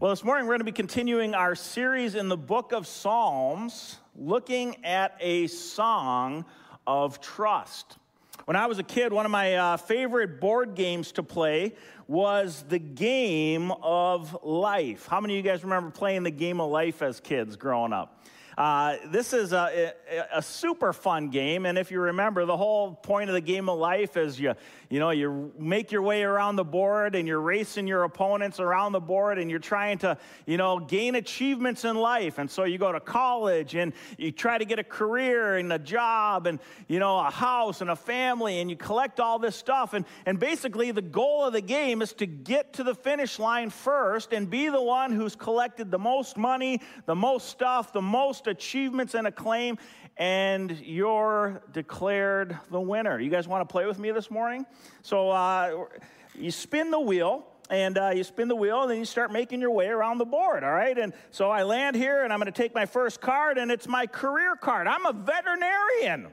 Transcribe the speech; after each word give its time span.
Well, 0.00 0.10
this 0.10 0.24
morning 0.24 0.46
we're 0.46 0.54
going 0.54 0.58
to 0.58 0.64
be 0.64 0.72
continuing 0.72 1.34
our 1.34 1.54
series 1.54 2.16
in 2.16 2.28
the 2.28 2.36
book 2.36 2.72
of 2.72 2.84
Psalms, 2.84 3.98
looking 4.16 4.84
at 4.84 5.16
a 5.20 5.46
song 5.46 6.44
of 6.84 7.20
trust. 7.20 7.96
When 8.44 8.56
I 8.56 8.66
was 8.66 8.80
a 8.80 8.82
kid, 8.82 9.12
one 9.12 9.24
of 9.24 9.30
my 9.30 9.54
uh, 9.54 9.76
favorite 9.76 10.40
board 10.40 10.74
games 10.74 11.12
to 11.12 11.22
play 11.22 11.74
was 12.08 12.64
the 12.68 12.80
game 12.80 13.70
of 13.70 14.36
life. 14.42 15.06
How 15.06 15.20
many 15.20 15.38
of 15.38 15.44
you 15.44 15.48
guys 15.48 15.62
remember 15.62 15.92
playing 15.92 16.24
the 16.24 16.32
game 16.32 16.60
of 16.60 16.72
life 16.72 17.00
as 17.00 17.20
kids 17.20 17.54
growing 17.54 17.92
up? 17.92 18.24
Uh, 18.56 18.96
this 19.06 19.32
is 19.32 19.52
a, 19.52 19.92
a, 20.08 20.38
a, 20.38 20.42
super 20.42 20.92
fun 20.92 21.28
game, 21.28 21.66
and 21.66 21.76
if 21.76 21.90
you 21.90 22.00
remember, 22.00 22.44
the 22.44 22.56
whole 22.56 22.94
point 22.94 23.28
of 23.28 23.34
the 23.34 23.40
game 23.40 23.68
of 23.68 23.78
life 23.78 24.16
is 24.16 24.38
you, 24.38 24.54
you 24.88 25.00
know, 25.00 25.10
you 25.10 25.52
make 25.58 25.90
your 25.90 26.02
way 26.02 26.22
around 26.22 26.54
the 26.54 26.64
board 26.64 27.16
and 27.16 27.26
you're 27.26 27.40
racing 27.40 27.88
your 27.88 28.04
opponents 28.04 28.60
around 28.60 28.92
the 28.92 29.00
board 29.00 29.38
and 29.38 29.50
you're 29.50 29.58
trying 29.58 29.98
to, 29.98 30.16
you 30.46 30.56
know, 30.56 30.78
gain 30.78 31.16
achievements 31.16 31.84
in 31.84 31.96
life. 31.96 32.38
And 32.38 32.48
so 32.48 32.62
you 32.62 32.78
go 32.78 32.92
to 32.92 33.00
college 33.00 33.74
and 33.74 33.92
you 34.18 34.30
try 34.30 34.56
to 34.56 34.64
get 34.64 34.78
a 34.78 34.84
career 34.84 35.56
and 35.56 35.72
a 35.72 35.80
job 35.80 36.46
and, 36.46 36.60
you 36.86 37.00
know, 37.00 37.18
a 37.18 37.30
house 37.30 37.80
and 37.80 37.90
a 37.90 37.96
family 37.96 38.60
and 38.60 38.70
you 38.70 38.76
collect 38.76 39.18
all 39.18 39.40
this 39.40 39.56
stuff. 39.56 39.94
And, 39.94 40.04
and 40.26 40.38
basically, 40.38 40.92
the 40.92 41.02
goal 41.02 41.44
of 41.44 41.54
the 41.54 41.60
game 41.60 42.00
is 42.00 42.12
to 42.14 42.26
get 42.26 42.74
to 42.74 42.84
the 42.84 42.94
finish 42.94 43.40
line 43.40 43.70
first 43.70 44.32
and 44.32 44.48
be 44.48 44.68
the 44.68 44.82
one 44.82 45.10
who's 45.10 45.34
collected 45.34 45.90
the 45.90 45.98
most 45.98 46.36
money, 46.36 46.80
the 47.06 47.16
most 47.16 47.48
stuff, 47.48 47.92
the 47.92 48.00
most 48.00 48.43
achievements 48.46 49.14
and 49.14 49.26
acclaim 49.26 49.78
and 50.16 50.78
you're 50.80 51.62
declared 51.72 52.58
the 52.70 52.80
winner. 52.80 53.18
You 53.18 53.30
guys 53.30 53.48
want 53.48 53.68
to 53.68 53.72
play 53.72 53.86
with 53.86 53.98
me 53.98 54.10
this 54.12 54.30
morning? 54.30 54.64
So 55.02 55.30
uh, 55.30 55.86
you 56.34 56.50
spin 56.50 56.90
the 56.90 57.00
wheel. 57.00 57.46
And 57.70 57.96
uh, 57.96 58.10
you 58.10 58.24
spin 58.24 58.48
the 58.48 58.54
wheel, 58.54 58.82
and 58.82 58.90
then 58.90 58.98
you 58.98 59.06
start 59.06 59.32
making 59.32 59.58
your 59.58 59.70
way 59.70 59.86
around 59.86 60.18
the 60.18 60.26
board, 60.26 60.62
all 60.62 60.70
right? 60.70 60.98
And 60.98 61.14
so 61.30 61.50
I 61.50 61.62
land 61.62 61.96
here, 61.96 62.22
and 62.22 62.30
I'm 62.30 62.38
going 62.38 62.52
to 62.52 62.52
take 62.52 62.74
my 62.74 62.84
first 62.84 63.22
card, 63.22 63.56
and 63.56 63.70
it's 63.70 63.88
my 63.88 64.06
career 64.06 64.54
card. 64.54 64.86
I'm 64.86 65.06
a 65.06 65.14
veterinarian. 65.14 66.26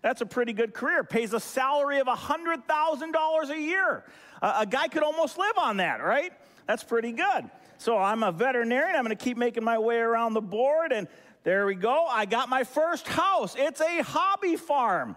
That's 0.00 0.20
a 0.20 0.26
pretty 0.26 0.52
good 0.52 0.74
career. 0.74 1.02
Pays 1.02 1.32
a 1.32 1.40
salary 1.40 1.98
of 1.98 2.06
$100,000 2.06 3.50
a 3.50 3.60
year. 3.60 4.04
Uh, 4.40 4.58
a 4.60 4.66
guy 4.66 4.86
could 4.86 5.02
almost 5.02 5.38
live 5.38 5.58
on 5.58 5.78
that, 5.78 5.96
right? 5.96 6.32
That's 6.68 6.84
pretty 6.84 7.10
good. 7.10 7.50
So 7.78 7.98
I'm 7.98 8.22
a 8.22 8.30
veterinarian. 8.30 8.94
I'm 8.94 9.04
going 9.04 9.16
to 9.16 9.22
keep 9.22 9.36
making 9.36 9.64
my 9.64 9.78
way 9.78 9.98
around 9.98 10.34
the 10.34 10.40
board, 10.40 10.92
and 10.92 11.08
there 11.46 11.64
we 11.64 11.76
go. 11.76 12.06
I 12.06 12.24
got 12.24 12.48
my 12.48 12.64
first 12.64 13.06
house. 13.06 13.54
It's 13.56 13.80
a 13.80 14.02
hobby 14.02 14.56
farm. 14.56 15.14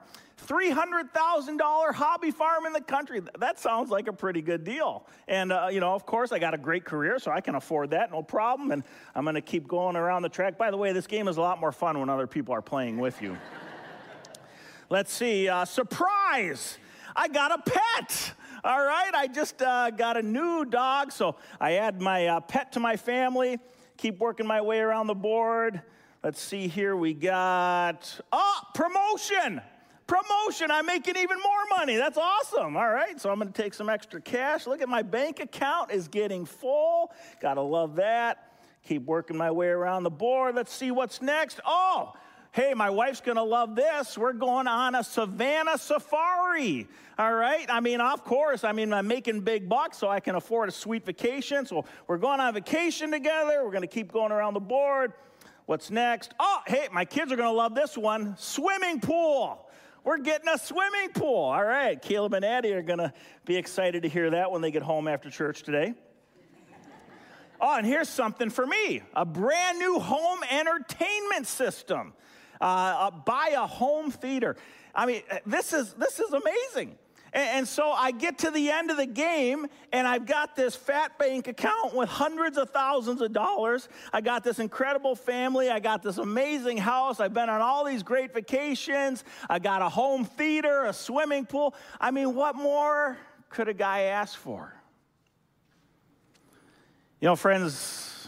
$300,000 0.47 1.93
hobby 1.95 2.29
farm 2.29 2.67
in 2.67 2.73
the 2.73 2.81
country. 2.81 3.23
That 3.39 3.57
sounds 3.57 3.89
like 3.89 4.07
a 4.07 4.13
pretty 4.13 4.43
good 4.43 4.63
deal. 4.63 5.07
And, 5.27 5.51
uh, 5.51 5.69
you 5.71 5.79
know, 5.79 5.95
of 5.95 6.05
course, 6.05 6.31
I 6.31 6.37
got 6.37 6.53
a 6.53 6.57
great 6.59 6.85
career, 6.85 7.17
so 7.17 7.31
I 7.31 7.41
can 7.41 7.55
afford 7.55 7.89
that, 7.89 8.11
no 8.11 8.21
problem. 8.21 8.69
And 8.69 8.83
I'm 9.15 9.25
going 9.25 9.33
to 9.33 9.41
keep 9.41 9.67
going 9.67 9.95
around 9.95 10.21
the 10.21 10.29
track. 10.29 10.55
By 10.55 10.69
the 10.69 10.77
way, 10.77 10.93
this 10.93 11.07
game 11.07 11.27
is 11.27 11.37
a 11.37 11.41
lot 11.41 11.59
more 11.59 11.71
fun 11.71 11.99
when 11.99 12.09
other 12.09 12.27
people 12.27 12.53
are 12.53 12.61
playing 12.61 12.99
with 12.99 13.19
you. 13.23 13.35
Let's 14.91 15.11
see. 15.11 15.49
Uh, 15.49 15.65
surprise! 15.65 16.77
I 17.15 17.27
got 17.27 17.51
a 17.51 17.71
pet. 17.71 18.33
All 18.63 18.85
right, 18.85 19.15
I 19.15 19.25
just 19.25 19.63
uh, 19.63 19.89
got 19.89 20.15
a 20.15 20.21
new 20.21 20.63
dog, 20.63 21.11
so 21.11 21.37
I 21.59 21.77
add 21.77 21.99
my 21.99 22.27
uh, 22.27 22.39
pet 22.39 22.73
to 22.73 22.79
my 22.79 22.97
family, 22.97 23.57
keep 23.97 24.19
working 24.19 24.45
my 24.45 24.61
way 24.61 24.77
around 24.77 25.07
the 25.07 25.15
board. 25.15 25.81
Let's 26.21 26.41
see 26.41 26.67
here. 26.67 26.97
We 26.97 27.13
got, 27.13 28.19
oh, 28.33 28.61
promotion. 28.73 29.61
Promotion. 30.05 30.69
I'm 30.69 30.85
making 30.85 31.15
even 31.15 31.37
more 31.37 31.77
money. 31.77 31.95
That's 31.95 32.17
awesome. 32.17 32.75
All 32.75 32.89
right. 32.89 33.19
So 33.21 33.31
I'm 33.31 33.39
going 33.39 33.53
to 33.53 33.61
take 33.61 33.73
some 33.73 33.87
extra 33.87 34.19
cash. 34.19 34.67
Look 34.67 34.81
at 34.81 34.89
my 34.89 35.01
bank 35.01 35.39
account 35.39 35.91
is 35.91 36.09
getting 36.09 36.43
full. 36.43 37.13
Got 37.41 37.53
to 37.53 37.61
love 37.61 37.95
that. 37.95 38.51
Keep 38.83 39.05
working 39.05 39.37
my 39.37 39.51
way 39.51 39.67
around 39.67 40.03
the 40.03 40.09
board. 40.09 40.55
Let's 40.55 40.73
see 40.73 40.91
what's 40.91 41.21
next. 41.21 41.61
Oh, 41.65 42.11
hey, 42.51 42.73
my 42.73 42.89
wife's 42.89 43.21
going 43.21 43.37
to 43.37 43.43
love 43.43 43.77
this. 43.77 44.17
We're 44.17 44.33
going 44.33 44.67
on 44.67 44.95
a 44.95 45.05
savannah 45.05 45.77
safari. 45.77 46.89
All 47.17 47.33
right. 47.33 47.65
I 47.69 47.79
mean, 47.79 48.01
of 48.01 48.25
course, 48.25 48.65
I 48.65 48.73
mean, 48.73 48.91
I'm 48.91 49.07
making 49.07 49.41
big 49.41 49.69
bucks, 49.69 49.97
so 49.97 50.09
I 50.09 50.19
can 50.19 50.35
afford 50.35 50.67
a 50.67 50.73
sweet 50.73 51.05
vacation. 51.05 51.65
So 51.65 51.85
we're 52.07 52.17
going 52.17 52.41
on 52.41 52.53
vacation 52.53 53.09
together. 53.09 53.63
We're 53.63 53.71
going 53.71 53.83
to 53.83 53.87
keep 53.87 54.11
going 54.11 54.33
around 54.33 54.55
the 54.55 54.59
board. 54.59 55.13
What's 55.69 55.91
next? 55.91 56.33
Oh, 56.39 56.61
hey, 56.65 56.87
my 56.91 57.05
kids 57.05 57.31
are 57.31 57.35
going 57.35 57.47
to 57.47 57.55
love 57.55 57.75
this 57.75 57.95
one 57.95 58.35
swimming 58.39 59.01
pool. 59.01 59.69
We're 60.03 60.17
getting 60.17 60.47
a 60.49 60.57
swimming 60.57 61.11
pool. 61.13 61.43
All 61.43 61.63
right, 61.63 62.01
Caleb 62.01 62.33
and 62.33 62.43
Addie 62.43 62.73
are 62.73 62.81
going 62.81 62.97
to 62.97 63.13
be 63.45 63.55
excited 63.55 64.01
to 64.01 64.09
hear 64.09 64.31
that 64.31 64.49
when 64.49 64.63
they 64.63 64.71
get 64.71 64.81
home 64.81 65.07
after 65.07 65.29
church 65.29 65.61
today. 65.61 65.93
Oh, 67.61 67.77
and 67.77 67.85
here's 67.85 68.09
something 68.09 68.49
for 68.49 68.65
me 68.65 69.03
a 69.13 69.25
brand 69.25 69.77
new 69.77 69.99
home 69.99 70.39
entertainment 70.49 71.45
system. 71.45 72.13
Uh, 72.59 72.63
uh, 72.63 73.11
buy 73.11 73.51
a 73.55 73.67
home 73.67 74.09
theater. 74.09 74.55
I 74.95 75.05
mean, 75.05 75.21
this 75.45 75.71
is, 75.71 75.93
this 75.93 76.19
is 76.19 76.33
amazing. 76.33 76.97
And, 77.33 77.67
so 77.67 77.91
I 77.91 78.11
get 78.11 78.39
to 78.39 78.51
the 78.51 78.69
end 78.71 78.89
of 78.89 78.97
the 78.97 79.05
game 79.05 79.67
and 79.91 80.07
I've 80.07 80.25
got 80.25 80.55
this 80.55 80.75
fat 80.75 81.17
bank 81.19 81.47
account 81.47 81.93
with 81.93 82.09
hundreds 82.09 82.57
of 82.57 82.71
thousands 82.71 83.21
of 83.21 83.33
dollars. 83.33 83.87
I 84.11 84.21
got 84.21 84.43
this 84.43 84.59
incredible 84.59 85.15
family. 85.15 85.69
I 85.69 85.79
got 85.79 86.01
this 86.01 86.17
amazing 86.17 86.77
house. 86.77 87.19
I've 87.19 87.33
been 87.33 87.49
on 87.49 87.61
all 87.61 87.85
these 87.85 88.03
great 88.03 88.33
vacations. 88.33 89.23
I 89.49 89.59
got 89.59 89.81
a 89.81 89.89
home 89.89 90.25
theater, 90.25 90.85
a 90.85 90.93
swimming 90.93 91.45
pool. 91.45 91.75
I 91.99 92.11
mean, 92.11 92.33
what 92.33 92.55
more 92.55 93.17
could 93.49 93.67
a 93.67 93.73
guy 93.73 94.03
ask 94.03 94.37
for? 94.37 94.73
You 97.21 97.27
know, 97.27 97.35
friends, 97.35 98.27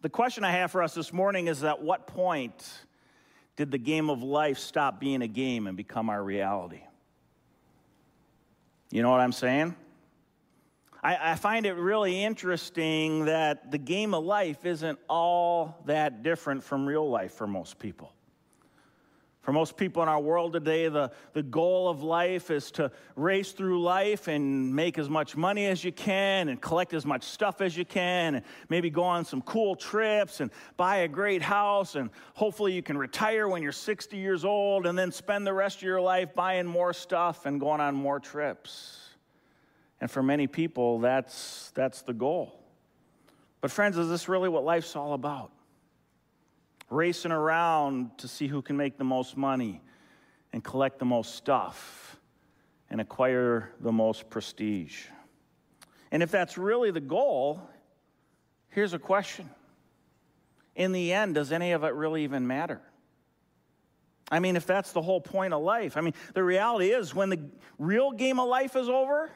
the 0.00 0.08
question 0.08 0.44
I 0.44 0.52
have 0.52 0.70
for 0.70 0.82
us 0.82 0.94
this 0.94 1.12
morning 1.12 1.48
is 1.48 1.64
at 1.64 1.82
what 1.82 2.06
point 2.06 2.70
did 3.56 3.72
the 3.72 3.78
game 3.78 4.08
of 4.08 4.22
life 4.22 4.58
stop 4.58 5.00
being 5.00 5.20
a 5.22 5.26
game 5.26 5.66
and 5.66 5.76
become 5.76 6.08
our 6.08 6.22
reality? 6.22 6.82
You 8.90 9.02
know 9.02 9.10
what 9.10 9.20
I'm 9.20 9.32
saying? 9.32 9.76
I, 11.02 11.32
I, 11.32 11.34
find 11.36 11.64
it 11.66 11.74
really 11.74 12.24
interesting 12.24 13.26
that 13.26 13.70
the 13.70 13.78
game 13.78 14.14
of 14.14 14.24
life 14.24 14.66
isn't 14.66 14.98
all 15.08 15.80
that 15.86 16.22
different 16.22 16.64
from 16.64 16.86
real 16.86 17.08
life 17.08 17.32
for 17.32 17.46
most 17.46 17.78
people. 17.78 18.12
For 19.40 19.52
most 19.52 19.76
people 19.76 20.02
in 20.02 20.08
our 20.08 20.20
world 20.20 20.52
today, 20.52 20.88
the, 20.88 21.10
the 21.32 21.42
goal 21.42 21.88
of 21.88 22.02
life 22.02 22.50
is 22.50 22.70
to 22.72 22.90
race 23.16 23.52
through 23.52 23.80
life 23.80 24.28
and 24.28 24.74
make 24.74 24.98
as 24.98 25.08
much 25.08 25.36
money 25.36 25.66
as 25.66 25.82
you 25.82 25.92
can 25.92 26.48
and 26.48 26.60
collect 26.60 26.92
as 26.92 27.06
much 27.06 27.22
stuff 27.22 27.60
as 27.60 27.76
you 27.76 27.84
can 27.84 28.34
and 28.34 28.44
maybe 28.68 28.90
go 28.90 29.04
on 29.04 29.24
some 29.24 29.40
cool 29.42 29.74
trips 29.74 30.40
and 30.40 30.50
buy 30.76 30.98
a 30.98 31.08
great 31.08 31.40
house 31.40 31.94
and 31.94 32.10
hopefully 32.34 32.74
you 32.74 32.82
can 32.82 32.98
retire 32.98 33.48
when 33.48 33.62
you're 33.62 33.72
60 33.72 34.16
years 34.16 34.44
old 34.44 34.86
and 34.86 34.98
then 34.98 35.10
spend 35.10 35.46
the 35.46 35.54
rest 35.54 35.78
of 35.78 35.82
your 35.82 36.00
life 36.00 36.34
buying 36.34 36.66
more 36.66 36.92
stuff 36.92 37.46
and 37.46 37.58
going 37.58 37.80
on 37.80 37.94
more 37.94 38.20
trips. 38.20 39.08
And 40.00 40.10
for 40.10 40.22
many 40.22 40.46
people, 40.46 40.98
that's, 40.98 41.72
that's 41.74 42.02
the 42.02 42.12
goal. 42.12 42.58
But, 43.60 43.70
friends, 43.70 43.98
is 43.98 44.08
this 44.08 44.28
really 44.28 44.48
what 44.48 44.64
life's 44.64 44.94
all 44.94 45.14
about? 45.14 45.50
Racing 46.90 47.32
around 47.32 48.16
to 48.18 48.28
see 48.28 48.46
who 48.46 48.62
can 48.62 48.76
make 48.76 48.98
the 48.98 49.04
most 49.04 49.36
money 49.36 49.82
and 50.52 50.64
collect 50.64 50.98
the 50.98 51.04
most 51.04 51.34
stuff 51.34 52.18
and 52.90 53.00
acquire 53.00 53.70
the 53.80 53.92
most 53.92 54.30
prestige. 54.30 55.06
And 56.10 56.22
if 56.22 56.30
that's 56.30 56.56
really 56.56 56.90
the 56.90 57.00
goal, 57.00 57.62
here's 58.70 58.94
a 58.94 58.98
question. 58.98 59.50
In 60.74 60.92
the 60.92 61.12
end, 61.12 61.34
does 61.34 61.52
any 61.52 61.72
of 61.72 61.84
it 61.84 61.92
really 61.94 62.24
even 62.24 62.46
matter? 62.46 62.80
I 64.30 64.40
mean, 64.40 64.56
if 64.56 64.66
that's 64.66 64.92
the 64.92 65.02
whole 65.02 65.20
point 65.20 65.54
of 65.54 65.62
life, 65.62 65.96
I 65.96 66.00
mean, 66.00 66.14
the 66.34 66.44
reality 66.44 66.90
is 66.90 67.14
when 67.14 67.30
the 67.30 67.40
real 67.78 68.12
game 68.12 68.38
of 68.38 68.48
life 68.48 68.76
is 68.76 68.88
over, 68.88 69.30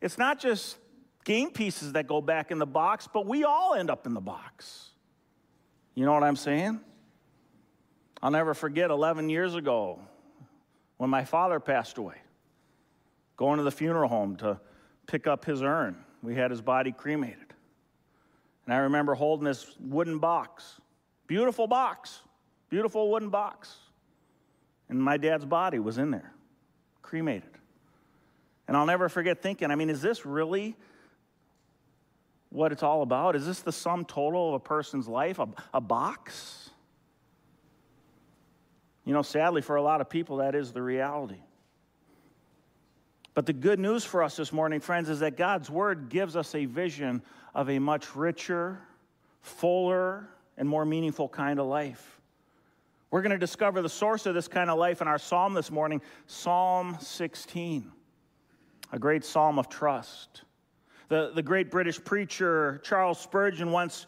it's 0.00 0.18
not 0.18 0.40
just 0.40 0.76
game 1.24 1.50
pieces 1.50 1.92
that 1.92 2.06
go 2.06 2.20
back 2.20 2.50
in 2.50 2.58
the 2.58 2.66
box, 2.66 3.08
but 3.12 3.26
we 3.26 3.44
all 3.44 3.74
end 3.74 3.90
up 3.90 4.06
in 4.06 4.14
the 4.14 4.20
box. 4.20 4.90
You 5.96 6.04
know 6.04 6.12
what 6.12 6.22
I'm 6.22 6.36
saying? 6.36 6.78
I'll 8.22 8.30
never 8.30 8.54
forget 8.54 8.90
11 8.90 9.30
years 9.30 9.54
ago 9.54 9.98
when 10.98 11.10
my 11.10 11.24
father 11.24 11.58
passed 11.58 11.96
away, 11.98 12.16
going 13.36 13.56
to 13.56 13.64
the 13.64 13.70
funeral 13.70 14.08
home 14.08 14.36
to 14.36 14.60
pick 15.06 15.26
up 15.26 15.46
his 15.46 15.62
urn. 15.62 15.96
We 16.22 16.34
had 16.34 16.50
his 16.50 16.60
body 16.60 16.92
cremated. 16.92 17.54
And 18.66 18.74
I 18.74 18.78
remember 18.78 19.14
holding 19.14 19.44
this 19.44 19.74
wooden 19.80 20.18
box, 20.18 20.80
beautiful 21.26 21.66
box, 21.66 22.20
beautiful 22.68 23.10
wooden 23.10 23.30
box. 23.30 23.74
And 24.90 25.02
my 25.02 25.16
dad's 25.16 25.46
body 25.46 25.78
was 25.78 25.96
in 25.96 26.10
there, 26.10 26.32
cremated. 27.00 27.50
And 28.68 28.76
I'll 28.76 28.86
never 28.86 29.08
forget 29.08 29.40
thinking, 29.40 29.70
I 29.70 29.76
mean, 29.76 29.88
is 29.88 30.02
this 30.02 30.26
really 30.26 30.76
what 32.56 32.72
it's 32.72 32.82
all 32.82 33.02
about? 33.02 33.36
Is 33.36 33.44
this 33.44 33.60
the 33.60 33.70
sum 33.70 34.06
total 34.06 34.48
of 34.48 34.54
a 34.54 34.60
person's 34.60 35.06
life? 35.06 35.38
A, 35.38 35.46
a 35.74 35.80
box? 35.80 36.70
You 39.04 39.12
know, 39.12 39.20
sadly, 39.20 39.60
for 39.60 39.76
a 39.76 39.82
lot 39.82 40.00
of 40.00 40.08
people, 40.08 40.38
that 40.38 40.54
is 40.54 40.72
the 40.72 40.80
reality. 40.80 41.42
But 43.34 43.44
the 43.44 43.52
good 43.52 43.78
news 43.78 44.04
for 44.04 44.22
us 44.22 44.36
this 44.36 44.54
morning, 44.54 44.80
friends, 44.80 45.10
is 45.10 45.20
that 45.20 45.36
God's 45.36 45.68
Word 45.68 46.08
gives 46.08 46.34
us 46.34 46.54
a 46.54 46.64
vision 46.64 47.20
of 47.54 47.68
a 47.68 47.78
much 47.78 48.16
richer, 48.16 48.80
fuller, 49.42 50.26
and 50.56 50.66
more 50.66 50.86
meaningful 50.86 51.28
kind 51.28 51.60
of 51.60 51.66
life. 51.66 52.18
We're 53.10 53.20
going 53.20 53.32
to 53.32 53.38
discover 53.38 53.82
the 53.82 53.90
source 53.90 54.24
of 54.24 54.34
this 54.34 54.48
kind 54.48 54.70
of 54.70 54.78
life 54.78 55.02
in 55.02 55.08
our 55.08 55.18
psalm 55.18 55.52
this 55.52 55.70
morning, 55.70 56.00
Psalm 56.26 56.96
16, 57.00 57.92
a 58.92 58.98
great 58.98 59.26
psalm 59.26 59.58
of 59.58 59.68
trust. 59.68 60.45
The, 61.08 61.32
the 61.34 61.42
great 61.42 61.70
British 61.70 62.02
preacher 62.02 62.80
Charles 62.84 63.20
Spurgeon 63.20 63.70
once 63.70 64.06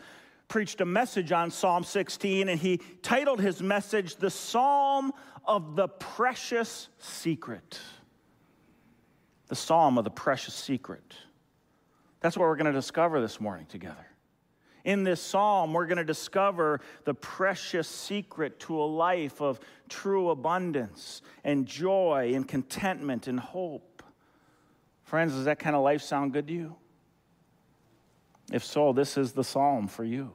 preached 0.48 0.80
a 0.80 0.86
message 0.86 1.30
on 1.32 1.50
Psalm 1.50 1.84
16, 1.84 2.48
and 2.48 2.58
he 2.58 2.80
titled 3.02 3.40
his 3.40 3.62
message, 3.62 4.16
The 4.16 4.30
Psalm 4.30 5.12
of 5.44 5.76
the 5.76 5.88
Precious 5.88 6.88
Secret 6.98 7.78
the 9.48 9.56
psalm 9.56 9.98
of 9.98 10.04
the 10.04 10.10
precious 10.10 10.54
secret. 10.54 11.14
That's 12.20 12.36
what 12.36 12.44
we're 12.44 12.56
going 12.56 12.66
to 12.66 12.72
discover 12.72 13.20
this 13.20 13.40
morning 13.40 13.66
together. 13.66 14.06
In 14.84 15.04
this 15.04 15.20
psalm, 15.20 15.72
we're 15.72 15.86
going 15.86 15.98
to 15.98 16.04
discover 16.04 16.80
the 17.04 17.14
precious 17.14 17.88
secret 17.88 18.60
to 18.60 18.80
a 18.80 18.84
life 18.84 19.40
of 19.40 19.60
true 19.88 20.30
abundance 20.30 21.22
and 21.44 21.66
joy 21.66 22.32
and 22.34 22.46
contentment 22.46 23.26
and 23.26 23.40
hope. 23.40 24.02
Friends, 25.02 25.32
does 25.32 25.46
that 25.46 25.58
kind 25.58 25.74
of 25.74 25.82
life 25.82 26.02
sound 26.02 26.32
good 26.32 26.46
to 26.46 26.52
you? 26.52 26.76
If 28.52 28.64
so, 28.64 28.92
this 28.92 29.16
is 29.16 29.32
the 29.32 29.44
psalm 29.44 29.88
for 29.88 30.04
you. 30.04 30.32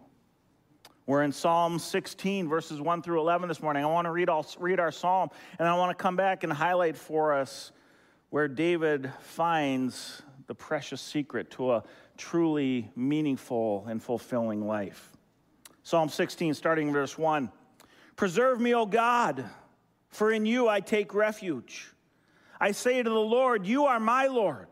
We're 1.06 1.24
in 1.24 1.32
Psalm 1.32 1.80
16, 1.80 2.48
verses 2.48 2.80
1 2.80 3.02
through 3.02 3.20
11 3.20 3.50
this 3.50 3.62
morning. 3.62 3.84
I 3.84 3.88
want 3.88 4.06
to 4.06 4.12
read, 4.12 4.30
all, 4.30 4.46
read 4.60 4.80
our 4.80 4.92
psalm, 4.92 5.30
and 5.60 5.68
I 5.68 5.76
want 5.76 5.98
to 5.98 6.02
come 6.02 6.16
back 6.16 6.44
and 6.44 6.54
highlight 6.54 6.96
for 6.96 7.34
us 7.34 7.72
where 8.30 8.48
David 8.48 9.12
finds 9.20 10.22
the 10.48 10.56
precious 10.56 11.02
secret 11.02 11.52
to 11.52 11.74
a 11.74 11.84
truly 12.18 12.90
meaningful 12.96 13.86
and 13.90 14.02
fulfilling 14.02 14.66
life. 14.66 15.12
Psalm 15.82 16.08
16, 16.08 16.54
starting 16.54 16.94
verse 16.94 17.18
1 17.18 17.52
Preserve 18.16 18.62
me, 18.62 18.74
O 18.74 18.86
God, 18.86 19.44
for 20.10 20.32
in 20.32 20.46
you 20.46 20.70
I 20.70 20.80
take 20.80 21.14
refuge. 21.14 21.92
I 22.62 22.72
say 22.72 23.02
to 23.02 23.10
the 23.10 23.16
Lord, 23.16 23.66
You 23.66 23.86
are 23.86 24.00
my 24.00 24.28
Lord. 24.28 24.70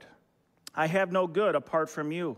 I 0.74 0.88
have 0.88 1.12
no 1.12 1.28
good 1.28 1.56
apart 1.56 1.90
from 1.90 2.12
you. 2.12 2.38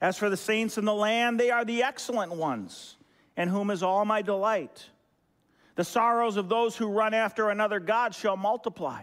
As 0.00 0.16
for 0.16 0.30
the 0.30 0.36
saints 0.36 0.78
in 0.78 0.84
the 0.84 0.94
land, 0.94 1.38
they 1.38 1.50
are 1.50 1.64
the 1.64 1.82
excellent 1.82 2.32
ones, 2.32 2.96
in 3.36 3.48
whom 3.48 3.70
is 3.70 3.82
all 3.82 4.04
my 4.04 4.22
delight. 4.22 4.88
The 5.76 5.84
sorrows 5.84 6.36
of 6.36 6.48
those 6.48 6.76
who 6.76 6.86
run 6.86 7.14
after 7.14 7.50
another 7.50 7.80
God 7.80 8.14
shall 8.14 8.36
multiply. 8.36 9.02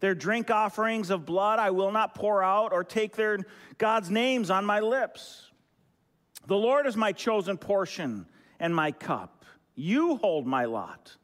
Their 0.00 0.14
drink 0.14 0.50
offerings 0.50 1.10
of 1.10 1.26
blood 1.26 1.58
I 1.58 1.70
will 1.70 1.92
not 1.92 2.14
pour 2.14 2.42
out, 2.42 2.72
or 2.72 2.82
take 2.82 3.14
their 3.14 3.38
God's 3.78 4.10
names 4.10 4.50
on 4.50 4.64
my 4.64 4.80
lips. 4.80 5.50
The 6.46 6.56
Lord 6.56 6.86
is 6.86 6.96
my 6.96 7.12
chosen 7.12 7.56
portion 7.56 8.26
and 8.58 8.74
my 8.74 8.90
cup. 8.90 9.44
You 9.74 10.16
hold 10.16 10.46
my 10.46 10.64
lot. 10.64 11.16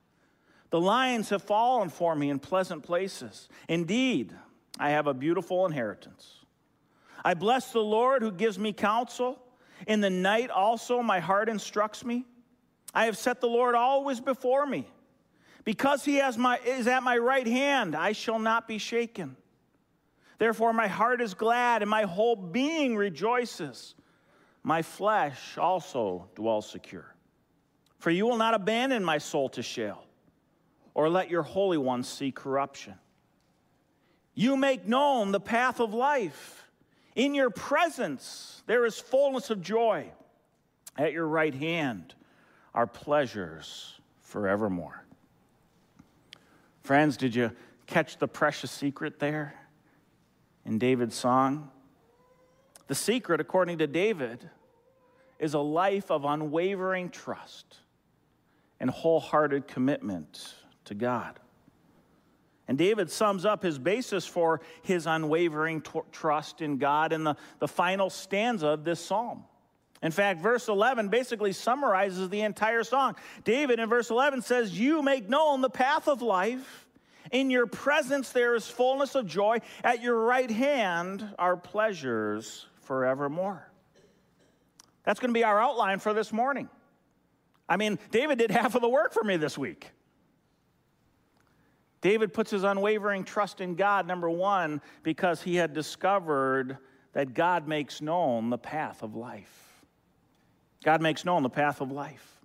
The 0.71 0.81
lions 0.81 1.31
have 1.31 1.43
fallen 1.43 1.89
for 1.89 2.15
me 2.15 2.31
in 2.31 2.39
pleasant 2.39 2.83
places. 2.83 3.49
Indeed, 3.69 4.35
I 4.79 4.91
have 4.91 5.07
a 5.07 5.15
beautiful 5.15 5.67
inheritance. 5.67 6.38
I 7.25 7.35
bless 7.35 7.73
the 7.73 7.81
Lord 7.83 8.23
who 8.23 8.33
gives 8.33 8.59
me 8.59 8.73
counsel. 8.73 9.39
In 9.87 10.01
the 10.01 10.11
night 10.11 10.51
also 10.51 11.03
my 11.03 11.21
heart 11.21 11.49
instructs 11.49 12.05
me. 12.05 12.25
I 12.95 13.05
have 13.05 13.17
set 13.17 13.41
the 13.41 13.49
Lord 13.49 13.75
always 13.75 14.21
before 14.21 14.67
me. 14.67 14.87
Because 15.65 16.05
he 16.05 16.17
has 16.17 16.39
my, 16.39 16.59
is 16.65 16.87
at 16.87 17.03
my 17.03 17.19
right 17.19 17.47
hand, 17.47 17.95
I 17.95 18.13
shall 18.13 18.39
not 18.39 18.67
be 18.67 18.79
shaken. 18.79 19.37
Therefore, 20.39 20.73
my 20.73 20.87
heart 20.87 21.21
is 21.21 21.35
glad 21.35 21.83
and 21.83 21.91
my 21.91 22.05
whole 22.05 22.37
being 22.37 22.97
rejoices. 22.97 23.95
My 24.63 24.83
flesh 24.83 25.59
also 25.59 26.29
dwells 26.35 26.71
secure. 26.71 27.15
For 27.99 28.11
you 28.11 28.27
will 28.27 28.37
not 28.37 28.55
abandon 28.55 29.05
my 29.05 29.19
soul 29.19 29.49
to 29.51 29.63
Sheol, 29.63 30.05
or 30.95 31.09
let 31.09 31.29
your 31.29 31.43
Holy 31.43 31.79
One 31.79 32.05
see 32.05 32.31
corruption. 32.31 32.95
You 34.35 34.57
make 34.57 34.87
known 34.87 35.33
the 35.33 35.41
path 35.41 35.81
of 35.81 35.93
life. 35.93 36.68
In 37.19 37.35
your 37.35 37.51
presence 37.51 38.63
there 38.67 38.87
is 38.87 39.01
fullness 39.01 39.51
of 39.51 39.61
joy. 39.61 40.07
At 40.97 41.13
your 41.13 41.27
right 41.27 41.53
hand 41.53 42.15
are 42.73 42.87
pleasures 42.87 44.01
forevermore. 44.23 45.05
Friends, 46.85 47.17
did 47.17 47.35
you 47.35 47.51
catch 47.89 48.19
the 48.19 48.29
precious 48.29 48.71
secret 48.71 49.19
there 49.19 49.55
in 50.65 50.79
David's 50.79 51.17
song? 51.17 51.73
The 52.87 52.95
secret, 52.95 53.41
according 53.41 53.79
to 53.79 53.89
David, 53.89 54.49
is 55.41 55.55
a 55.55 55.59
life 55.59 56.13
of 56.13 56.25
unwavering 56.25 57.11
trust 57.11 57.79
and 58.79 58.89
wholehearted 58.89 59.67
commitment 59.67 60.55
to 60.85 60.95
God. 60.95 61.41
And 62.69 62.77
David 62.77 63.11
sums 63.11 63.47
up 63.47 63.63
his 63.63 63.79
basis 63.79 64.27
for 64.27 64.61
his 64.83 65.07
unwavering 65.07 65.81
t- 65.81 66.01
trust 66.13 66.61
in 66.61 66.77
God 66.77 67.15
in 67.15 67.25
the, 67.25 67.35
the 67.59 67.69
final 67.69 68.11
stanza 68.11 68.69
of 68.69 68.85
this 68.85 69.01
psalm. 69.01 69.45
In 70.03 70.13
fact, 70.13 70.41
verse 70.41 70.69
11 70.69 71.09
basically 71.09 71.53
summarizes 71.53 72.29
the 72.29 72.43
entire 72.43 72.85
song. 72.85 73.17
David 73.45 73.81
in 73.81 73.89
verse 73.89 74.11
11 74.11 74.43
says, 74.43 74.79
You 74.79 75.03
make 75.03 75.29
known 75.29 75.63
the 75.63 75.71
path 75.71 76.07
of 76.07 76.23
life. 76.23 76.87
In 77.33 77.51
your 77.51 77.67
presence 77.67 78.31
there 78.31 78.55
is 78.55 78.69
fullness 78.69 79.15
of 79.15 79.27
joy. 79.27 79.59
At 79.83 80.03
your 80.03 80.19
right 80.21 80.51
hand 80.51 81.27
are 81.39 81.57
pleasures 81.57 82.67
forevermore. 82.83 83.71
That's 85.05 85.21
going 85.21 85.31
to 85.31 85.39
be 85.39 85.45
our 85.45 85.61
outline 85.61 86.01
for 86.01 86.13
this 86.13 86.33
morning. 86.33 86.69
I 87.69 87.77
mean, 87.77 87.99
David 88.11 88.39
did 88.39 88.51
half 88.51 88.75
of 88.75 88.83
the 88.83 88.89
work 88.89 89.13
for 89.13 89.25
me 89.25 89.37
this 89.37 89.59
week. 89.59 89.91
David 92.01 92.33
puts 92.33 92.51
his 92.51 92.65
unwavering 92.65 93.25
trust 93.25 93.61
in 93.61 93.75
God, 93.75 94.07
number 94.07 94.31
one, 94.31 94.81
because 95.03 95.43
he 95.43 95.57
had 95.57 95.73
discovered 95.73 96.79
that 97.13 97.35
God 97.35 97.67
makes 97.67 98.01
known 98.01 98.51
the 98.51 98.59
path 98.59 99.03
of 99.03 99.17
life. 99.17 99.83
God 100.85 101.03
makes 101.03 101.25
known 101.25 101.43
the 101.43 101.51
path 101.51 101.81
of 101.81 101.91
life. 101.91 102.39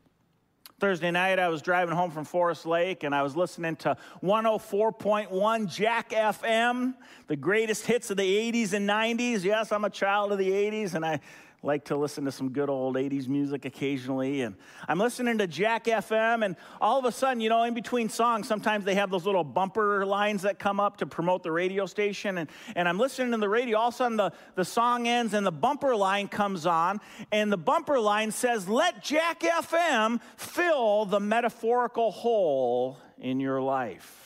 Thursday 0.80 1.12
night, 1.12 1.40
I 1.40 1.48
was 1.48 1.62
driving 1.62 1.96
home 1.96 2.12
from 2.12 2.26
Forest 2.26 2.66
Lake 2.66 3.04
and 3.04 3.16
I 3.16 3.22
was 3.22 3.38
listening 3.38 3.76
to 3.78 3.96
104.1 4.22 5.68
Jack 5.74 6.10
FM, 6.10 6.96
the 7.28 7.38
greatest 7.38 7.86
hits 7.86 8.10
of 8.10 8.18
the 8.18 8.52
80s 8.52 8.74
and 8.74 8.90
90s. 8.90 9.44
Yes, 9.44 9.72
I'm 9.72 9.86
a 9.86 9.90
child 9.90 10.32
of 10.34 10.40
the 10.40 10.50
80s 10.50 10.96
and 10.96 11.06
I 11.06 11.22
like 11.64 11.86
to 11.86 11.96
listen 11.96 12.26
to 12.26 12.32
some 12.32 12.50
good 12.50 12.70
old 12.70 12.96
80s 12.98 13.30
music 13.30 13.64
occasionally. 13.64 14.42
And 14.42 14.56
I'm 14.88 15.00
listening 15.00 15.38
to 15.38 15.48
Jack 15.48 15.86
FM, 15.86 16.44
and 16.44 16.58
all 16.82 17.00
of 17.00 17.06
a 17.06 17.12
sudden, 17.12 17.40
you 17.40 17.48
know, 17.48 17.64
in 17.64 17.74
between 17.74 18.10
songs, 18.10 18.48
sometimes 18.48 18.84
they 18.84 18.96
have 18.96 19.10
those 19.10 19.26
little 19.26 19.46
bumper 19.46 20.06
lines 20.06 20.42
that 20.42 20.60
come 20.60 20.82
up 20.82 20.98
to 20.98 21.06
promote 21.06 21.42
the 21.42 21.52
radio 21.52 21.86
station. 21.86 22.38
And, 22.38 22.50
and 22.76 22.88
I'm 22.88 23.00
listening 23.00 23.32
to 23.32 23.38
the 23.38 23.50
radio, 23.50 23.78
all 23.78 23.88
of 23.88 23.94
a 23.94 23.98
sudden 23.98 24.18
the, 24.18 24.34
the 24.56 24.66
song 24.66 25.08
ends 25.08 25.34
and 25.34 25.46
the 25.46 25.52
bumper 25.52 25.96
line 25.96 26.28
comes 26.28 26.66
on, 26.66 27.00
and 27.32 27.52
the 27.52 27.58
bumper 27.58 28.00
line 28.00 28.32
says, 28.32 28.68
Let 28.68 29.02
Jack 29.02 29.40
FM 29.40 30.20
fill 30.36 31.06
the 31.06 31.22
metaphorical 31.22 32.12
hole 32.12 32.98
in 33.18 33.40
your 33.40 33.62
life. 33.62 34.23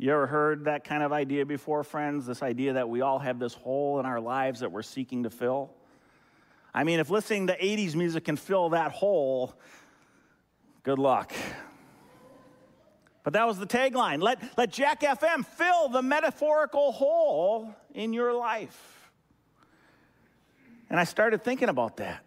You 0.00 0.12
ever 0.12 0.28
heard 0.28 0.66
that 0.66 0.84
kind 0.84 1.02
of 1.02 1.12
idea 1.12 1.44
before, 1.44 1.82
friends? 1.82 2.24
This 2.24 2.40
idea 2.40 2.74
that 2.74 2.88
we 2.88 3.00
all 3.00 3.18
have 3.18 3.40
this 3.40 3.52
hole 3.52 3.98
in 3.98 4.06
our 4.06 4.20
lives 4.20 4.60
that 4.60 4.70
we're 4.70 4.82
seeking 4.82 5.24
to 5.24 5.30
fill? 5.30 5.70
I 6.72 6.84
mean, 6.84 7.00
if 7.00 7.10
listening 7.10 7.48
to 7.48 7.58
80s 7.58 7.96
music 7.96 8.24
can 8.24 8.36
fill 8.36 8.68
that 8.68 8.92
hole, 8.92 9.54
good 10.84 11.00
luck. 11.00 11.32
But 13.24 13.32
that 13.32 13.44
was 13.48 13.58
the 13.58 13.66
tagline. 13.66 14.22
Let, 14.22 14.40
let 14.56 14.72
Jack 14.72 15.00
FM 15.00 15.44
fill 15.44 15.88
the 15.88 16.00
metaphorical 16.02 16.92
hole 16.92 17.74
in 17.92 18.12
your 18.12 18.32
life. 18.32 19.10
And 20.88 21.00
I 21.00 21.04
started 21.04 21.42
thinking 21.42 21.68
about 21.68 21.96
that. 21.96 22.24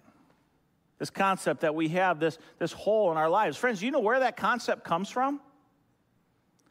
This 0.99 1.09
concept 1.09 1.61
that 1.61 1.73
we 1.73 1.87
have, 1.89 2.19
this, 2.19 2.37
this 2.59 2.73
hole 2.73 3.11
in 3.11 3.17
our 3.17 3.29
lives. 3.29 3.55
Friends, 3.55 3.81
you 3.81 3.91
know 3.91 4.01
where 4.01 4.19
that 4.19 4.35
concept 4.35 4.83
comes 4.83 5.09
from? 5.09 5.39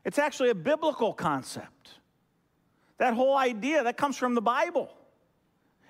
It's 0.04 0.18
actually 0.18 0.50
a 0.50 0.54
biblical 0.54 1.12
concept. 1.12 1.90
That 2.98 3.14
whole 3.14 3.36
idea 3.36 3.84
that 3.84 3.96
comes 3.96 4.16
from 4.16 4.34
the 4.34 4.42
Bible. 4.42 4.90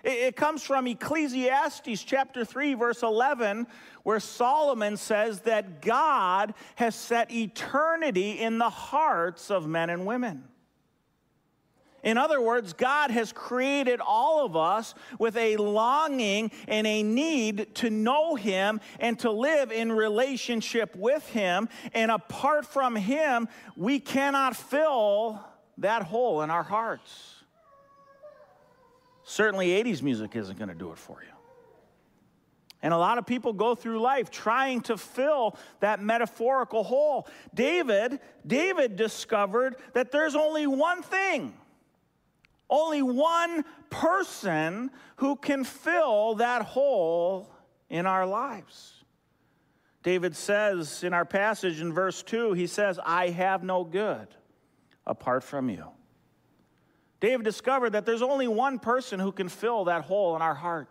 It, 0.02 0.34
comes 0.36 0.62
from 0.62 0.86
Ecclesiastes 0.86 2.02
chapter 2.04 2.44
3, 2.44 2.74
verse 2.74 3.02
11, 3.02 3.66
where 4.02 4.18
Solomon 4.18 4.96
says 4.96 5.40
that 5.40 5.82
God 5.82 6.54
has 6.76 6.94
set 6.94 7.30
eternity 7.30 8.38
in 8.38 8.56
the 8.56 8.70
hearts 8.70 9.50
of 9.50 9.66
men 9.66 9.90
and 9.90 10.06
women. 10.06 10.44
In 12.02 12.16
other 12.18 12.40
words, 12.40 12.72
God 12.72 13.10
has 13.10 13.32
created 13.32 14.00
all 14.00 14.44
of 14.44 14.56
us 14.56 14.94
with 15.18 15.36
a 15.36 15.56
longing 15.56 16.50
and 16.66 16.86
a 16.86 17.02
need 17.02 17.74
to 17.76 17.90
know 17.90 18.34
Him 18.34 18.80
and 18.98 19.18
to 19.20 19.30
live 19.30 19.70
in 19.70 19.92
relationship 19.92 20.96
with 20.96 21.26
Him. 21.28 21.68
And 21.92 22.10
apart 22.10 22.66
from 22.66 22.96
Him, 22.96 23.48
we 23.76 23.98
cannot 23.98 24.56
fill 24.56 25.44
that 25.78 26.02
hole 26.02 26.42
in 26.42 26.50
our 26.50 26.62
hearts. 26.62 27.34
Certainly, 29.24 29.68
80s 29.68 30.02
music 30.02 30.34
isn't 30.34 30.58
going 30.58 30.68
to 30.68 30.74
do 30.74 30.90
it 30.92 30.98
for 30.98 31.22
you. 31.22 31.30
And 32.82 32.94
a 32.94 32.98
lot 32.98 33.18
of 33.18 33.26
people 33.26 33.52
go 33.52 33.74
through 33.74 34.00
life 34.00 34.30
trying 34.30 34.80
to 34.82 34.96
fill 34.96 35.56
that 35.80 36.02
metaphorical 36.02 36.82
hole. 36.82 37.28
David, 37.54 38.20
David 38.46 38.96
discovered 38.96 39.76
that 39.92 40.10
there's 40.10 40.34
only 40.34 40.66
one 40.66 41.02
thing, 41.02 41.54
only 42.70 43.02
one 43.02 43.64
person 43.90 44.90
who 45.16 45.36
can 45.36 45.64
fill 45.64 46.36
that 46.36 46.62
hole 46.62 47.52
in 47.88 48.06
our 48.06 48.24
lives. 48.24 48.94
David 50.02 50.34
says 50.34 51.04
in 51.04 51.12
our 51.12 51.26
passage 51.26 51.80
in 51.80 51.92
verse 51.92 52.22
2, 52.22 52.52
he 52.54 52.66
says, 52.66 52.98
I 53.04 53.28
have 53.28 53.62
no 53.62 53.84
good 53.84 54.28
apart 55.06 55.44
from 55.44 55.68
you. 55.68 55.84
David 57.20 57.44
discovered 57.44 57.90
that 57.90 58.06
there's 58.06 58.22
only 58.22 58.48
one 58.48 58.78
person 58.78 59.20
who 59.20 59.32
can 59.32 59.48
fill 59.48 59.84
that 59.84 60.04
hole 60.04 60.36
in 60.36 60.42
our 60.42 60.54
heart 60.54 60.88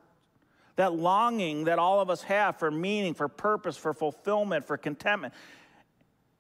that 0.80 0.94
longing 0.94 1.66
that 1.66 1.78
all 1.78 2.00
of 2.00 2.10
us 2.10 2.22
have 2.24 2.58
for 2.58 2.72
meaning, 2.72 3.14
for 3.14 3.28
purpose, 3.28 3.76
for 3.76 3.94
fulfillment, 3.94 4.66
for 4.66 4.78
contentment. 4.78 5.34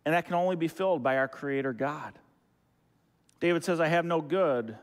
And 0.06 0.14
that 0.14 0.28
can 0.28 0.36
only 0.36 0.56
be 0.56 0.70
filled 0.70 1.04
by 1.04 1.18
our 1.18 1.28
Creator 1.28 1.74
God. 1.74 2.18
David 3.42 3.66
says, 3.66 3.82
I 3.82 3.88
have 3.88 4.06
no 4.06 4.22
good 4.22 4.78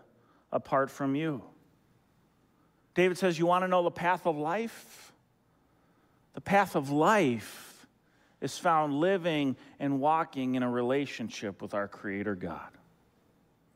apart 0.57 0.91
from 0.91 1.15
you. 1.15 1.43
David 2.95 3.19
says, 3.19 3.39
You 3.39 3.47
want 3.47 3.63
to 3.63 3.69
know 3.69 3.83
the 3.83 3.91
path 3.91 4.27
of 4.27 4.37
life? 4.37 5.13
The 6.35 6.41
path 6.41 6.75
of 6.75 6.91
life 6.91 7.87
is 8.41 8.59
found 8.59 8.95
living 8.95 9.57
and 9.79 10.01
walking 10.01 10.55
in 10.55 10.63
a 10.63 10.71
relationship 10.71 11.63
with 11.63 11.75
our 11.75 11.89
Creator 11.89 12.35
God. 12.35 12.71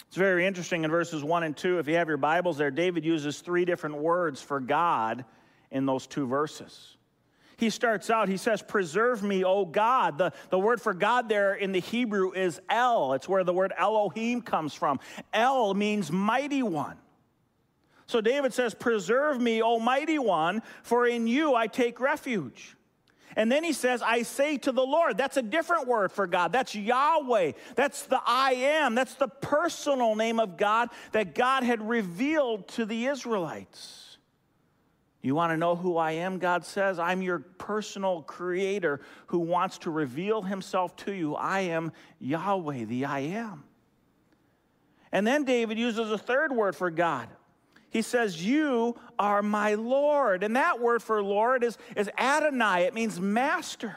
It's 0.08 0.16
very 0.16 0.46
interesting 0.46 0.84
in 0.84 0.90
verses 0.90 1.22
1 1.22 1.42
and 1.44 1.56
2. 1.56 1.78
If 1.78 1.86
you 1.86 1.94
have 1.94 2.08
your 2.08 2.16
Bibles 2.16 2.58
there, 2.58 2.70
David 2.70 3.04
uses 3.04 3.40
three 3.40 3.64
different 3.64 3.98
words 3.98 4.42
for 4.42 4.58
God 4.58 5.24
in 5.70 5.86
those 5.86 6.06
two 6.06 6.26
verses. 6.26 6.96
He 7.60 7.68
starts 7.68 8.08
out, 8.08 8.30
he 8.30 8.38
says, 8.38 8.62
Preserve 8.62 9.22
me, 9.22 9.44
O 9.44 9.66
God. 9.66 10.16
The, 10.16 10.32
the 10.48 10.58
word 10.58 10.80
for 10.80 10.94
God 10.94 11.28
there 11.28 11.54
in 11.54 11.72
the 11.72 11.80
Hebrew 11.80 12.32
is 12.32 12.58
El. 12.70 13.12
It's 13.12 13.28
where 13.28 13.44
the 13.44 13.52
word 13.52 13.74
Elohim 13.76 14.40
comes 14.40 14.72
from. 14.72 14.98
El 15.34 15.74
means 15.74 16.10
mighty 16.10 16.62
one. 16.62 16.96
So 18.06 18.22
David 18.22 18.54
says, 18.54 18.72
Preserve 18.72 19.38
me, 19.38 19.60
O 19.62 19.78
mighty 19.78 20.18
one, 20.18 20.62
for 20.82 21.06
in 21.06 21.26
you 21.26 21.54
I 21.54 21.66
take 21.66 22.00
refuge. 22.00 22.78
And 23.36 23.52
then 23.52 23.62
he 23.62 23.74
says, 23.74 24.00
I 24.00 24.22
say 24.22 24.56
to 24.56 24.72
the 24.72 24.82
Lord. 24.82 25.18
That's 25.18 25.36
a 25.36 25.42
different 25.42 25.86
word 25.86 26.12
for 26.12 26.26
God. 26.26 26.52
That's 26.52 26.74
Yahweh. 26.74 27.52
That's 27.74 28.04
the 28.04 28.22
I 28.26 28.52
am. 28.52 28.94
That's 28.94 29.14
the 29.16 29.28
personal 29.28 30.16
name 30.16 30.40
of 30.40 30.56
God 30.56 30.88
that 31.12 31.34
God 31.34 31.62
had 31.62 31.86
revealed 31.86 32.68
to 32.68 32.86
the 32.86 33.04
Israelites. 33.04 34.09
You 35.22 35.34
want 35.34 35.52
to 35.52 35.56
know 35.58 35.76
who 35.76 35.98
I 35.98 36.12
am? 36.12 36.38
God 36.38 36.64
says, 36.64 36.98
I'm 36.98 37.20
your 37.20 37.40
personal 37.40 38.22
creator 38.22 39.00
who 39.26 39.38
wants 39.38 39.78
to 39.78 39.90
reveal 39.90 40.40
himself 40.40 40.96
to 40.96 41.12
you. 41.12 41.34
I 41.34 41.60
am 41.60 41.92
Yahweh, 42.20 42.84
the 42.84 43.04
I 43.04 43.20
am. 43.20 43.64
And 45.12 45.26
then 45.26 45.44
David 45.44 45.78
uses 45.78 46.10
a 46.10 46.18
third 46.18 46.52
word 46.52 46.74
for 46.74 46.90
God. 46.90 47.28
He 47.90 48.02
says, 48.02 48.42
You 48.42 48.96
are 49.18 49.42
my 49.42 49.74
Lord. 49.74 50.42
And 50.42 50.56
that 50.56 50.80
word 50.80 51.02
for 51.02 51.22
Lord 51.22 51.64
is, 51.64 51.76
is 51.96 52.08
Adonai, 52.16 52.84
it 52.84 52.94
means 52.94 53.20
master. 53.20 53.94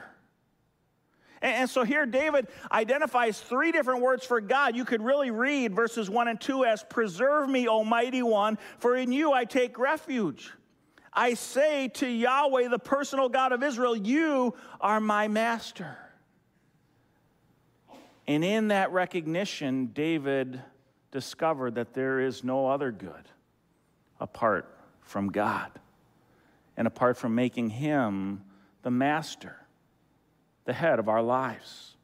And, 1.41 1.69
so 1.69 1.83
here 1.83 2.05
David 2.05 2.47
identifies 2.71 3.37
three 3.37 3.73
different 3.73 4.01
words 4.01 4.25
for 4.25 4.39
God. 4.39 4.77
You 4.77 4.85
could 4.85 5.01
really 5.01 5.29
read 5.29 5.75
verses 5.75 6.09
1 6.09 6.29
and 6.29 6.39
2 6.39 6.63
as 6.63 6.83
Preserve 6.83 7.49
me, 7.49 7.67
Almighty 7.67 8.23
One, 8.23 8.57
for 8.79 8.95
in 8.95 9.11
you 9.11 9.33
I 9.33 9.43
take 9.43 9.77
refuge. 9.77 10.53
I 11.15 11.35
say 11.35 11.89
to 11.89 12.07
Yahweh, 12.07 12.69
the 12.69 12.79
personal 12.79 13.29
God 13.29 13.51
of 13.51 13.63
Israel, 13.63 13.95
You 13.95 14.55
are 14.81 14.99
my 14.99 15.27
master. 15.27 15.97
And 18.27 18.43
in 18.43 18.69
that 18.69 18.91
recognition, 18.91 19.87
David 19.87 20.61
discovered 21.11 21.75
that 21.75 21.93
there 21.93 22.19
is 22.19 22.43
no 22.43 22.67
other 22.67 22.91
good 22.91 23.29
apart 24.19 24.75
from 25.01 25.29
God 25.29 25.71
and 26.75 26.87
apart 26.87 27.17
from 27.17 27.35
making 27.35 27.69
Him 27.69 28.43
the 28.81 28.91
master, 28.91 29.57
the 30.65 30.73
head 30.73 30.99
of 30.99 31.09
our 31.09 31.21
lives. 31.21 31.95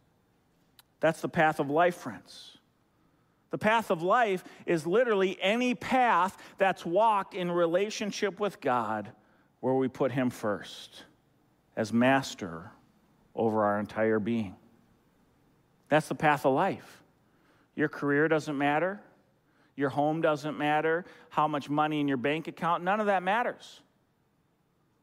That's 1.00 1.22
the 1.22 1.30
path 1.30 1.60
of 1.60 1.70
life, 1.70 1.96
friends. 1.96 2.59
The 3.52 3.58
path 3.58 3.90
of 3.90 4.02
life 4.02 4.44
is 4.66 4.86
literally 4.86 5.38
any 5.42 5.74
path 5.74 6.38
that's 6.58 6.86
walked 6.86 7.34
in 7.34 7.52
relationship 7.52 8.40
with 8.40 8.62
God 8.62 9.12
where 9.60 9.74
we 9.74 9.88
put 9.88 10.12
Him 10.12 10.30
first 10.30 11.04
as 11.76 11.92
master 11.92 12.72
over 13.36 13.64
our 13.64 13.80
entire 13.80 14.20
being. 14.20 14.56
That's 15.90 16.08
the 16.08 16.16
path 16.16 16.46
of 16.46 16.54
life. 16.54 17.04
Your 17.76 17.90
career 17.90 18.28
doesn't 18.28 18.58
matter, 18.58 19.00
your 19.76 19.90
home 19.90 20.22
doesn't 20.22 20.58
matter, 20.58 21.06
how 21.30 21.48
much 21.48 21.70
money 21.70 22.02
in 22.02 22.08
your 22.08 22.18
bank 22.18 22.48
account, 22.48 22.84
none 22.84 23.00
of 23.00 23.06
that 23.08 23.24
matters. 23.24 23.82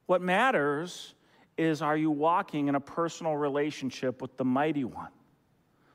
What 0.04 0.22
matters 0.22 1.14
is 1.56 1.82
are 1.82 1.96
you 1.96 2.10
walking 2.10 2.68
in 2.68 2.74
a 2.74 2.80
personal 2.80 3.36
relationship 3.36 4.20
with 4.20 4.36
the 4.36 4.44
mighty 4.44 4.84
one, 4.84 5.10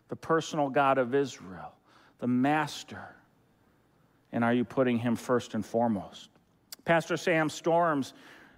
the 0.10 0.16
personal 0.16 0.70
God 0.70 0.98
of 0.98 1.14
Israel? 1.14 1.74
The 2.22 2.28
master? 2.28 3.16
And 4.32 4.46
are 4.46 4.54
you 4.54 4.64
putting 4.64 4.98
him 4.98 5.18
first 5.18 5.54
and 5.54 5.66
foremost? 5.66 6.30
Pastor 6.86 7.18
Sam 7.18 7.50
Storms 7.50 8.14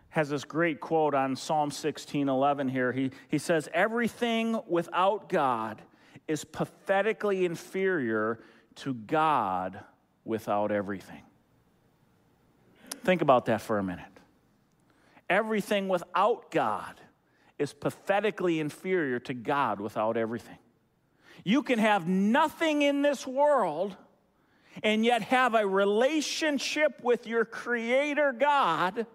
has 0.10 0.30
this 0.30 0.44
great 0.44 0.80
quote 0.80 1.16
on 1.16 1.36
Psalm 1.36 1.72
16 1.72 2.30
11 2.30 2.70
here. 2.70 2.92
He, 2.92 3.10
he 3.30 3.40
says, 3.40 3.68
Everything 3.74 4.62
without 4.68 5.28
God 5.30 5.82
is 6.28 6.44
pathetically 6.44 7.46
inferior 7.46 8.40
to 8.76 8.94
God 8.94 9.80
without 10.24 10.72
everything. 10.72 11.24
Think 13.04 13.22
about 13.22 13.48
that 13.48 13.62
for 13.62 13.80
a 13.80 13.84
minute. 13.84 14.06
Everything 15.30 15.88
without 15.88 16.52
God 16.52 17.02
is 17.58 17.74
pathetically 17.74 18.60
inferior 18.60 19.20
to 19.20 19.34
God 19.34 19.80
without 19.80 20.16
everything. 20.16 20.58
You 21.44 21.64
can 21.64 21.80
have 21.80 22.08
nothing 22.08 22.82
in 22.82 23.02
this 23.02 23.28
world 23.28 23.96
and 24.82 25.06
yet 25.06 25.22
have 25.24 25.54
a 25.54 25.68
relationship 25.68 27.04
with 27.04 27.28
your 27.28 27.46
Creator 27.46 28.34
God, 28.40 29.06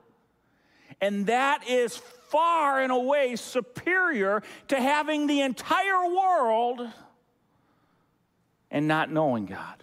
and 1.00 1.26
that 1.26 1.68
is 1.68 1.96
far 1.96 2.80
and 2.80 2.92
away 2.92 3.36
superior 3.36 4.42
to 4.68 4.80
having 4.80 5.26
the 5.26 5.40
entire 5.40 6.06
world 6.08 6.88
and 8.70 8.86
not 8.86 9.10
knowing 9.10 9.46
God. 9.46 9.82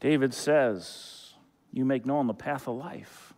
David 0.00 0.32
says, 0.32 1.34
You 1.72 1.84
make 1.84 2.06
known 2.06 2.26
the 2.26 2.34
path 2.34 2.66
of 2.66 2.76
life. 2.76 3.34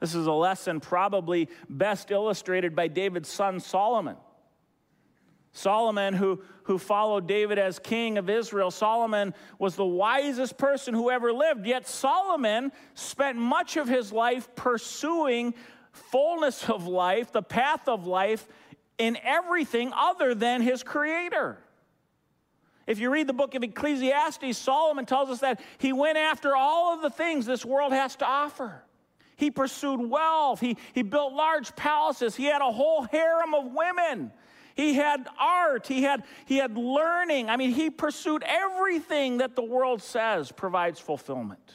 This 0.00 0.14
is 0.14 0.26
a 0.26 0.32
lesson 0.32 0.80
probably 0.80 1.48
best 1.68 2.10
illustrated 2.10 2.76
by 2.76 2.88
David's 2.88 3.28
son 3.28 3.60
Solomon. 3.60 4.16
Solomon, 5.52 6.14
who, 6.14 6.42
who 6.64 6.78
followed 6.78 7.26
David 7.26 7.58
as 7.58 7.78
king 7.78 8.18
of 8.18 8.30
Israel, 8.30 8.70
Solomon 8.70 9.34
was 9.58 9.74
the 9.74 9.84
wisest 9.84 10.56
person 10.56 10.94
who 10.94 11.10
ever 11.10 11.32
lived. 11.32 11.66
Yet 11.66 11.88
Solomon 11.88 12.70
spent 12.94 13.36
much 13.36 13.76
of 13.76 13.88
his 13.88 14.12
life 14.12 14.54
pursuing 14.54 15.54
fullness 15.92 16.68
of 16.68 16.86
life, 16.86 17.32
the 17.32 17.42
path 17.42 17.88
of 17.88 18.06
life, 18.06 18.46
in 18.98 19.18
everything 19.24 19.92
other 19.94 20.34
than 20.34 20.62
his 20.62 20.82
creator. 20.82 21.58
If 22.86 22.98
you 22.98 23.10
read 23.10 23.26
the 23.26 23.32
book 23.32 23.54
of 23.54 23.62
Ecclesiastes, 23.62 24.58
Solomon 24.58 25.06
tells 25.06 25.30
us 25.30 25.40
that 25.40 25.60
he 25.78 25.92
went 25.92 26.18
after 26.18 26.54
all 26.56 26.94
of 26.94 27.02
the 27.02 27.10
things 27.10 27.46
this 27.46 27.64
world 27.64 27.92
has 27.92 28.16
to 28.16 28.26
offer. 28.26 28.84
He 29.36 29.50
pursued 29.50 30.00
wealth, 30.00 30.60
he, 30.60 30.76
he 30.92 31.02
built 31.02 31.32
large 31.32 31.74
palaces, 31.74 32.36
he 32.36 32.44
had 32.44 32.60
a 32.60 32.70
whole 32.70 33.02
harem 33.04 33.54
of 33.54 33.72
women. 33.72 34.32
He 34.80 34.94
had 34.94 35.28
art, 35.38 35.86
he 35.86 36.04
had, 36.04 36.24
he 36.46 36.56
had 36.56 36.74
learning. 36.74 37.50
I 37.50 37.58
mean, 37.58 37.70
he 37.70 37.90
pursued 37.90 38.42
everything 38.46 39.36
that 39.36 39.54
the 39.54 39.62
world 39.62 40.00
says 40.00 40.52
provides 40.52 40.98
fulfillment. 40.98 41.74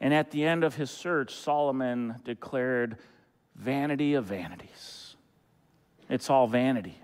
And 0.00 0.14
at 0.14 0.30
the 0.30 0.44
end 0.44 0.62
of 0.62 0.76
his 0.76 0.88
search, 0.88 1.34
Solomon 1.34 2.14
declared, 2.24 2.96
Vanity 3.56 4.14
of 4.14 4.26
vanities. 4.26 5.16
It's 6.08 6.30
all 6.30 6.46
vanity, 6.46 7.02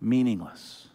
meaningless. 0.00 0.88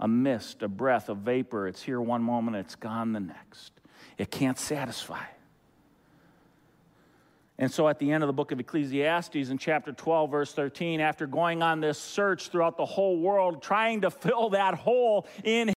A 0.00 0.08
mist, 0.08 0.62
a 0.62 0.68
breath, 0.68 1.10
a 1.10 1.14
vapor. 1.14 1.68
It's 1.68 1.82
here 1.82 2.00
one 2.00 2.22
moment, 2.22 2.56
it's 2.56 2.76
gone 2.76 3.12
the 3.12 3.20
next. 3.20 3.72
It 4.16 4.30
can't 4.30 4.58
satisfy. 4.58 5.26
And 7.62 7.70
so 7.70 7.86
at 7.86 8.00
the 8.00 8.10
end 8.10 8.24
of 8.24 8.26
the 8.26 8.32
book 8.32 8.50
of 8.50 8.58
Ecclesiastes 8.58 9.48
in 9.48 9.56
chapter 9.56 9.92
12, 9.92 10.32
verse 10.32 10.52
13, 10.52 11.00
after 11.00 11.28
going 11.28 11.62
on 11.62 11.80
this 11.80 11.96
search 11.96 12.48
throughout 12.48 12.76
the 12.76 12.84
whole 12.84 13.20
world, 13.20 13.62
trying 13.62 14.00
to 14.00 14.10
fill 14.10 14.50
that 14.50 14.74
hole 14.74 15.28
in 15.44 15.68